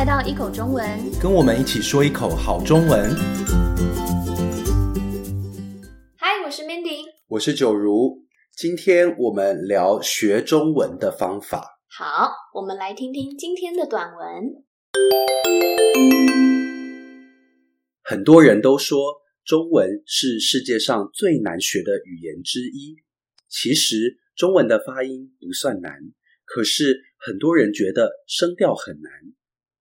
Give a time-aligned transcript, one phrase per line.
[0.00, 0.82] 来到一口中文，
[1.20, 3.14] 跟我们一起说一口好中文。
[6.16, 8.24] 嗨，我是 Mandy，我是九如。
[8.56, 11.78] 今天我们聊学中文的方法。
[11.86, 14.64] 好，我们来听听今天的短文。
[18.02, 18.98] 很多人都说
[19.44, 22.96] 中文是世界上最难学的语言之一。
[23.50, 25.92] 其实中文的发音不算难，
[26.46, 29.12] 可是很多人觉得声调很难。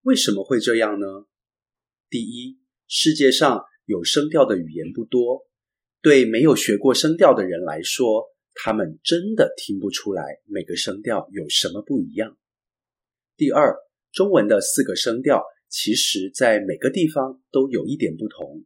[0.04, 1.06] 为什么会这样呢？
[2.10, 2.58] 第一，
[2.88, 5.46] 世界上有声调的语言不多，
[6.02, 12.38] 对没有学过声调的人来说，他们真的听不出来每个声调有什么不一样。
[13.36, 13.76] 第二，
[14.12, 15.44] 中文的四个声调。
[15.72, 18.66] 其实，在每个地方都有一点不同。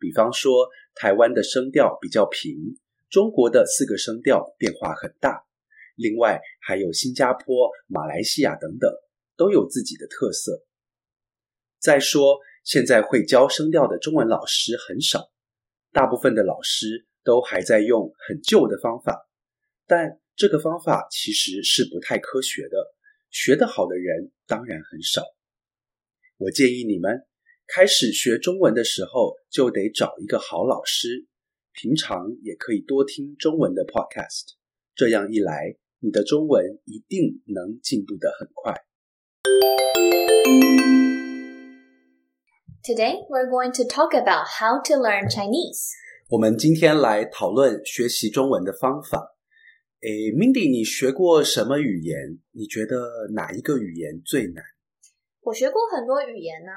[0.00, 2.76] 比方说，台湾的声调比较平，
[3.08, 5.44] 中国的四个声调变化很大。
[5.94, 8.92] 另外，还有新加坡、马来西亚等等，
[9.36, 10.64] 都有自己的特色。
[11.80, 15.32] 再说，现在会教声调的中文老师很少，
[15.92, 19.28] 大部分的老师都还在用很旧的方法。
[19.86, 22.94] 但这个方法其实是不太科学的，
[23.30, 25.24] 学得好的人当然很少。
[26.36, 27.26] 我建议你们
[27.66, 31.26] 开始学中文的时候，就得找一个好老师。
[31.72, 34.54] 平常也可以多听中文的 podcast，
[34.94, 38.74] 这样一来，你的中文一定能进步的很快。
[42.82, 45.90] Today we're going to talk about how to learn Chinese。
[46.30, 49.36] 我们今天来讨论学习中文的方法。
[50.00, 52.38] 诶，Mindy，你学过什么语言？
[52.52, 54.64] 你觉得哪一个语言最难？
[55.42, 56.72] 我学过很多语言呢，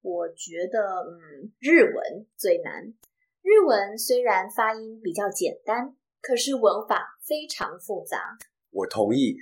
[0.00, 2.94] 我觉得嗯，日文最难。
[3.42, 8.38] 日文虽然发音比较简单，可是文法非常复杂。
[8.70, 9.34] 我同意，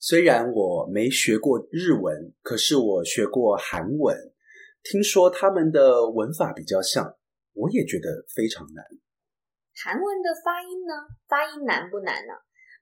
[0.00, 4.32] 虽然我没学过日文，可是我学过韩文，
[4.82, 7.16] 听说他们的文法比较像，
[7.52, 8.84] 我也觉得非常难。
[9.84, 10.94] 韩文的发音呢？
[11.28, 12.32] 发音难不难呢？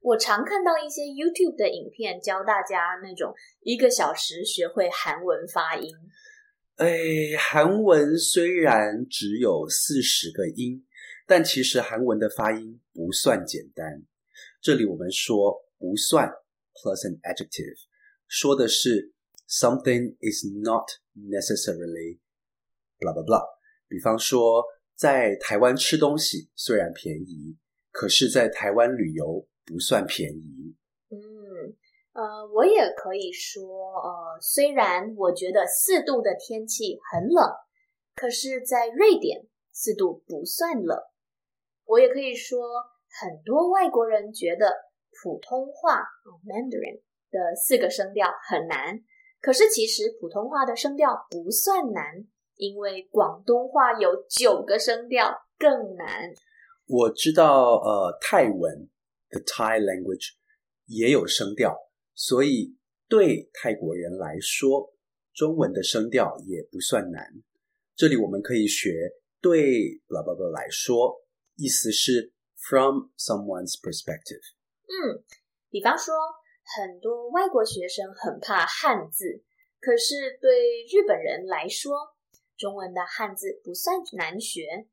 [0.01, 5.91] 我常看到一些 YouTube 的影片，教大家那种一个小时学会韩文发音。
[6.77, 6.89] 哎，
[7.37, 10.87] 韩文虽然只有四十个音，
[11.27, 14.05] 但其实韩文的发音不算简单。
[14.63, 16.29] 这里我们说不算
[16.75, 17.77] plus an adjective，
[18.29, 19.13] 说的是
[19.49, 22.21] something is not necessarily
[23.01, 23.45] blah blah blah。
[23.89, 24.65] 比方说，
[24.95, 27.57] 在台湾吃东西虽然便宜，
[27.91, 29.49] 可是在台湾旅游。
[29.71, 30.75] 不算便宜。
[31.11, 31.21] 嗯，
[32.15, 37.45] 呃，我也可以说，呃，虽然我觉得四度的天气很冷，
[38.15, 40.99] 可是，在瑞典四度不算冷。
[41.85, 42.59] 我也可以说，
[43.21, 44.73] 很多外国人觉得
[45.23, 46.01] 普通话
[46.47, 48.99] （Mandarin） 的四个声调很难，
[49.49, 52.05] 可是其实普通话的声调不算难，
[52.57, 56.35] 因为广东话有九个声调更难。
[56.87, 58.91] 我知道，呃，泰文。
[59.31, 60.33] The Thai language
[60.85, 61.75] 也有声调，
[62.15, 62.77] 所以
[63.09, 64.93] 对泰国人来说，
[65.33, 67.25] 中文的声调也不算难。
[67.97, 69.11] 这里我们可以学
[69.41, 71.25] 对 blah blah blah 来说，
[71.57, 72.35] 意思是
[72.69, 74.45] from someone's perspective。
[74.85, 75.25] 嗯，
[75.71, 76.15] 比方说，
[76.77, 79.43] 很多外国学生很怕汉字，
[79.81, 82.17] 可是对日本人来说，
[82.57, 84.87] 中文的汉字不算难学。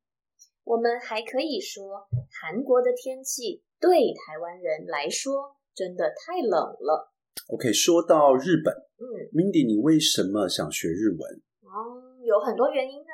[0.64, 2.08] 我们还可以说，
[2.42, 3.64] 韩国的天气。
[3.78, 7.14] 对台湾人来说，真的太冷了。
[7.50, 11.42] OK，说到日本，嗯，Mindy，你为什么想学日文？
[11.62, 13.12] 哦，有很多原因呢。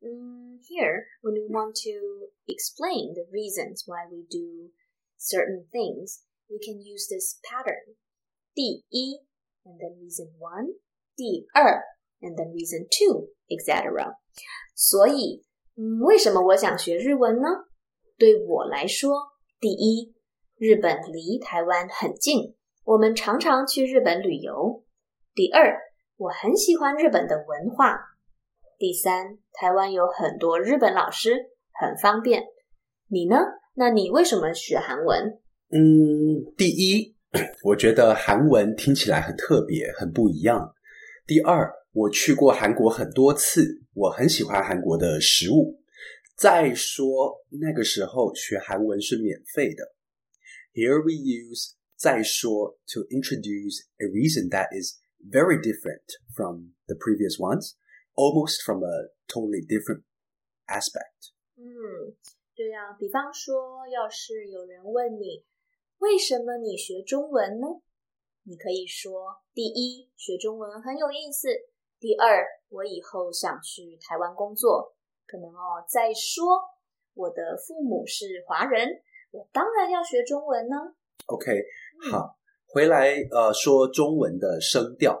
[0.00, 4.72] 嗯，Here when we want to explain the reasons why we do
[5.20, 7.96] certain things, we can use this pattern.
[8.54, 9.20] 第一
[9.64, 10.78] ，and then reason one.
[11.16, 11.82] 第二
[12.20, 14.16] ，and then reason two, etc.
[14.74, 15.44] 所以，
[15.76, 17.48] 嗯，为什么我想学日文呢？
[18.18, 19.32] 对我来说。
[19.60, 20.14] 第一，
[20.56, 24.84] 日本离台湾很近，我们常常去日本旅游。
[25.34, 25.78] 第二，
[26.16, 27.98] 我很喜欢日本的文化。
[28.78, 32.44] 第三，台湾有很多日本老师，很方便。
[33.08, 33.36] 你呢？
[33.74, 35.40] 那你为什么学韩文？
[35.70, 37.16] 嗯，第一，
[37.64, 40.74] 我觉得韩文听起来很特别，很不一样。
[41.26, 45.80] 第二，我去过韩国很多次，我很喜欢韩国的食物。
[46.36, 49.94] 再说那个时候学韩文是免费的。
[50.74, 57.74] Here we use 再说 to introduce a reason that is very different from the previous ones,
[58.14, 60.02] almost from a totally different
[60.66, 61.32] aspect.
[61.56, 62.14] 嗯，
[62.54, 62.96] 对呀、啊。
[62.98, 65.44] 比方说，要是有人问你
[65.98, 67.66] 为什么你学中文呢？
[68.44, 71.48] 你可以说：第一，学中文很有意思；
[71.98, 74.94] 第二，我以后想去台湾工作，
[75.26, 75.82] 可能哦。
[75.88, 76.60] 再说，
[77.14, 78.88] 我的父母是华人，
[79.30, 80.76] 我当然要学中文呢。
[81.26, 81.52] OK，
[82.10, 82.36] 好，
[82.66, 85.18] 回来呃，说中文的声调。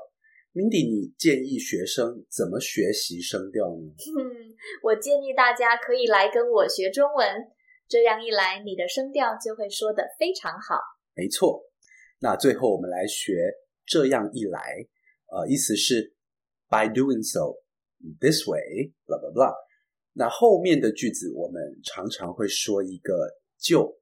[0.52, 3.90] Mindy，你建议学生怎么学习声调呢？
[4.20, 7.26] 嗯，我建议大家可以来跟我学中文，
[7.88, 10.76] 这样一来，你的声调就会说得非常好。
[11.14, 11.62] 没错，
[12.20, 13.34] 那最后我们来学
[13.86, 14.86] 这样一来，
[15.26, 16.14] 呃，意思是
[16.68, 17.54] by doing so
[18.20, 19.54] this way，blah blah blah。
[20.12, 23.14] 那后面的句子我们常常会说一个
[23.58, 23.98] 就，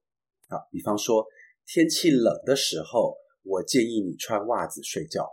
[0.48, 1.26] 啊，比方说
[1.66, 5.28] 天气冷的时候，我建议你穿袜子睡觉。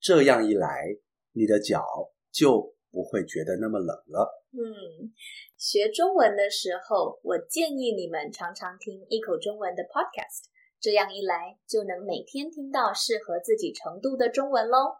[0.00, 0.96] 这样一来，
[1.32, 1.84] 你的脚
[2.30, 4.46] 就不会觉得那么冷了。
[4.52, 5.10] 嗯，
[5.58, 10.46] 学中文的时候，我建议你们常常听一口中文的 podcast，
[10.80, 14.94] 这样一来就能每天听到适合自己程度的中文喽。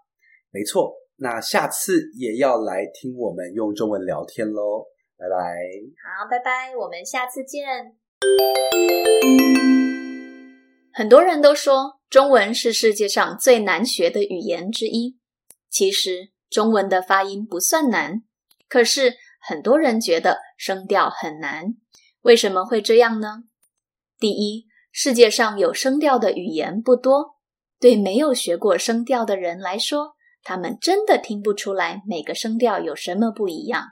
[0.51, 4.87] 没错，那下次也要来听我们用中文聊天喽。
[5.17, 5.37] 拜拜。
[6.03, 7.97] 好，拜拜，我们下次见。
[10.93, 12.01] 很多人都说。
[12.11, 15.19] 中文是世界上最难学的语言之一。
[15.69, 18.23] 其实，中文的发音不算难，
[18.69, 21.75] 可是很多人觉得声调很难。
[22.21, 23.43] 为什么会这样呢？
[24.21, 27.41] 第一，世界上有声调的语言不多，
[27.81, 30.15] 对没有学过声调的人来说，
[30.45, 33.89] 他们真的听不出来每个声调有什么不一样。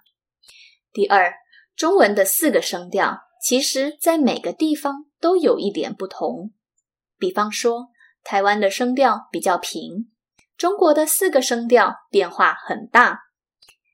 [0.92, 1.34] 第二，
[1.74, 6.52] 中文的四个声调，其实在每个地方都有一点不同。
[7.18, 7.88] 比方说。
[8.24, 10.08] 台湾的声调比较平，
[10.62, 13.22] 中国的四个声调变化很大。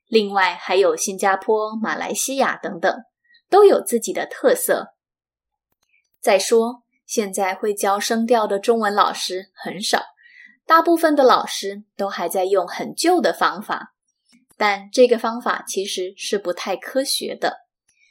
[0.06, 2.94] 另外还有新加坡、马来西亚等等，
[3.48, 4.88] 都有自己的特色。
[6.20, 10.02] 再说，现在会教声调的中文老师很少，
[10.66, 13.94] 大部分的老师都还在用很旧的方法，
[14.58, 17.60] 但这个方法其实是不太科学的，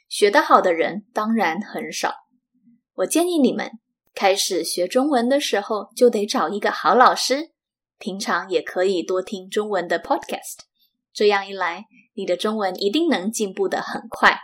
[0.08, 2.12] 学得好的人当然很少。
[2.94, 3.78] 我建议你们。
[4.16, 7.52] 开始学中文的时候，就得找一个好老师。
[7.97, 10.59] 平常也可以多听中文的 podcast，
[11.13, 11.85] 这样一来，
[12.15, 14.37] 你的中文一定能进步的很快。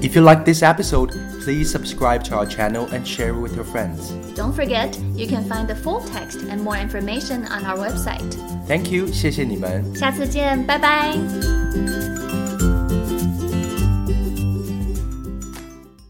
[0.00, 1.10] If you like this episode,
[1.42, 4.12] please subscribe to our channel and share it with your friends.
[4.36, 8.36] Don't forget, you can find the full text and more information on our website.
[8.68, 9.82] Thank you，谢谢你们。
[9.96, 11.16] 下次见，拜拜。